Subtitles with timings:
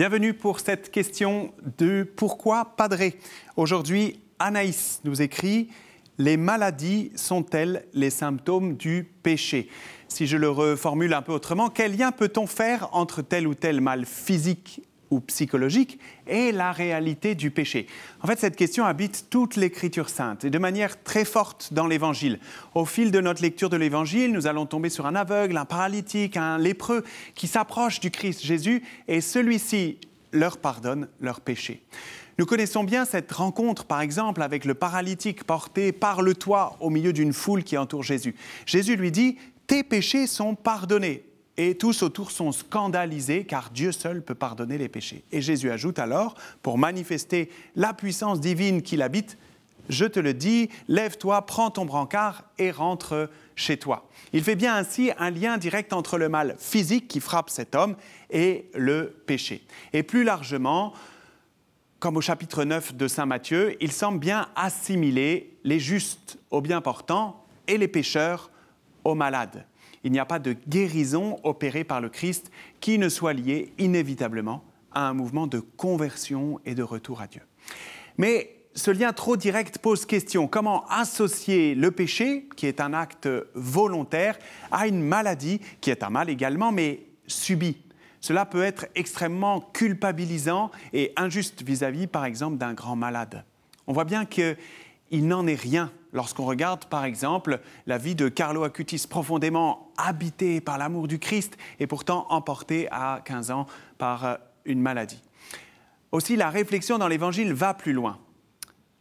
[0.00, 3.18] Bienvenue pour cette question de pourquoi padré.
[3.56, 5.68] Aujourd'hui, Anaïs nous écrit
[6.16, 9.68] Les maladies sont-elles les symptômes du péché?
[10.08, 13.82] Si je le reformule un peu autrement, quel lien peut-on faire entre tel ou tel
[13.82, 14.80] mal physique
[15.10, 17.86] ou psychologique et la réalité du péché
[18.22, 22.38] En fait, cette question habite toute l'Écriture sainte et de manière très forte dans l'Évangile.
[22.74, 26.36] Au fil de notre lecture de l'Évangile, nous allons tomber sur un aveugle, un paralytique,
[26.36, 29.98] un lépreux qui s'approche du Christ Jésus et celui-ci
[30.32, 31.82] leur pardonne leurs péchés.
[32.38, 36.88] Nous connaissons bien cette rencontre, par exemple, avec le paralytique porté par le toit au
[36.88, 38.34] milieu d'une foule qui entoure Jésus.
[38.64, 39.36] Jésus lui dit,
[39.66, 41.24] Tes péchés sont pardonnés
[41.56, 45.24] et tous autour sont scandalisés car Dieu seul peut pardonner les péchés.
[45.32, 49.36] Et Jésus ajoute alors, pour manifester la puissance divine qu'il habite,
[49.88, 54.08] je te le dis, lève-toi, prends ton brancard et rentre chez toi.
[54.32, 57.96] Il fait bien ainsi un lien direct entre le mal physique qui frappe cet homme
[58.30, 59.64] et le péché.
[59.92, 60.92] Et plus largement,
[61.98, 66.80] comme au chapitre 9 de Saint Matthieu, il semble bien assimiler les justes aux bien
[66.80, 68.50] portants et les pécheurs
[69.04, 69.66] aux malades
[70.04, 74.64] il n'y a pas de guérison opérée par le Christ qui ne soit liée inévitablement
[74.92, 77.42] à un mouvement de conversion et de retour à Dieu.
[78.18, 80.46] Mais ce lien trop direct pose question.
[80.46, 84.38] Comment associer le péché, qui est un acte volontaire,
[84.70, 87.78] à une maladie, qui est un mal également, mais subi?
[88.20, 93.44] Cela peut être extrêmement culpabilisant et injuste vis-à-vis, par exemple, d'un grand malade.
[93.86, 94.56] On voit bien qu'il
[95.10, 100.78] n'en est rien lorsqu'on regarde par exemple la vie de Carlo Acutis, profondément habité par
[100.78, 103.66] l'amour du Christ et pourtant emporté à 15 ans
[103.98, 105.22] par euh, une maladie.
[106.12, 108.18] Aussi, la réflexion dans l'Évangile va plus loin.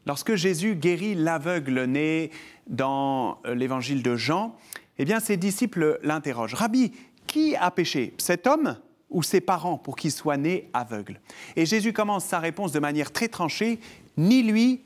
[0.06, 2.32] Lorsque Jésus guérit l'aveugle né
[2.68, 4.56] dans euh, l'Évangile de Jean,
[4.98, 6.56] eh bien, ses disciples l'interrogent.
[6.56, 6.92] Rabbi,
[7.26, 8.78] qui a péché Cet homme
[9.10, 11.20] ou ses parents pour qu'il soit né aveugle?
[11.56, 13.80] Et Jésus commence sa réponse de manière très tranchée,
[14.18, 14.84] ni lui,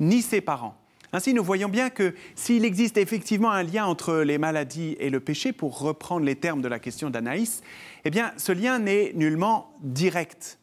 [0.00, 0.76] ni ses parents.
[1.12, 5.20] Ainsi, nous voyons bien que s'il existe effectivement un lien entre les maladies et le
[5.20, 7.62] péché, pour reprendre les termes de la question d'Anaïs,
[8.04, 10.58] eh bien, ce lien n'est nullement direct.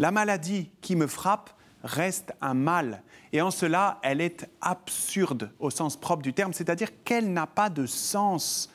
[0.00, 1.50] La maladie qui me frappe
[1.84, 3.02] reste un mal.
[3.32, 7.70] Et en cela, elle est absurde au sens propre du terme, c'est-à-dire qu'elle n'a pas
[7.70, 8.70] de sens.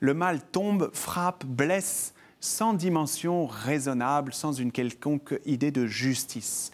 [0.00, 6.72] Le mal tombe, frappe, blesse, sans dimension raisonnable, sans une quelconque idée de justice.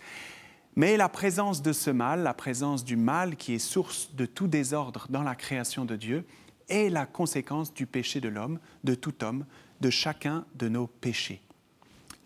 [0.77, 4.47] Mais la présence de ce mal, la présence du mal qui est source de tout
[4.47, 6.25] désordre dans la création de Dieu,
[6.69, 9.45] est la conséquence du péché de l'homme, de tout homme,
[9.81, 11.43] de chacun de nos péchés.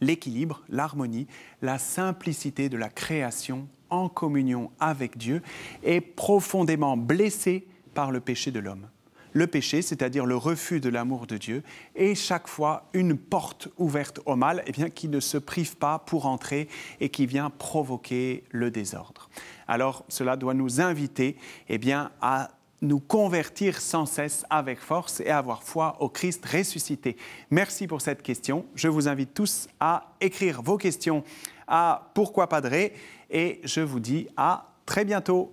[0.01, 1.27] L'équilibre, l'harmonie,
[1.63, 5.43] la simplicité de la création en communion avec Dieu
[5.83, 8.89] est profondément blessée par le péché de l'homme
[9.35, 11.63] le péché, c'est-à-dire le refus de l'amour de Dieu,
[11.95, 15.99] est chaque fois une porte ouverte au mal eh bien, qui ne se prive pas
[15.99, 16.69] pour entrer
[17.01, 19.29] et qui vient provoquer le désordre.
[19.69, 21.37] Alors cela doit nous inviter
[21.69, 27.17] eh bien, à nous convertir sans cesse avec force et avoir foi au Christ ressuscité.
[27.51, 28.67] Merci pour cette question.
[28.75, 31.25] Je vous invite tous à écrire vos questions
[31.67, 32.93] à Pourquoi Padré
[33.31, 35.53] et je vous dis à très bientôt.